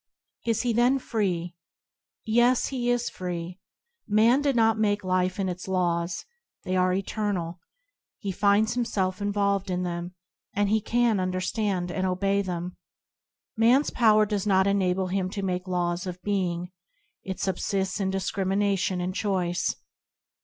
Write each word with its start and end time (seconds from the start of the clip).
Is 0.47 0.63
he 0.63 0.73
then 0.73 0.97
free? 0.97 1.53
Yes, 2.25 2.69
he 2.69 2.89
is 2.89 3.07
free. 3.07 3.59
Man 4.07 4.41
did 4.41 4.55
not 4.55 4.79
make 4.79 5.03
life 5.03 5.37
and 5.37 5.47
its 5.47 5.67
laws; 5.67 6.25
they 6.63 6.75
are 6.75 6.91
eternal; 6.91 7.59
he 8.17 8.31
finds 8.31 8.73
himself 8.73 9.21
involved 9.21 9.69
in 9.69 9.83
them, 9.83 10.15
and 10.55 10.69
he 10.69 10.81
can 10.81 11.19
understand 11.19 11.91
and 11.91 12.07
obey 12.07 12.41
them. 12.41 12.77
Man's 13.55 13.91
power 13.91 14.25
does 14.25 14.47
not 14.47 14.65
enable 14.65 15.05
him 15.09 15.29
to 15.29 15.43
make 15.43 15.67
laws 15.67 16.07
of 16.07 16.19
being; 16.23 16.71
it 17.21 17.39
subsists 17.39 17.99
in 17.99 18.09
discrimination 18.09 19.01
and 19.01 19.13
choice. 19.13 19.75